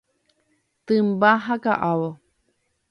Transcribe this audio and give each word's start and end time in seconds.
Tymba 0.85 1.31
ha 1.45 1.55
ka'avo. 1.63 2.11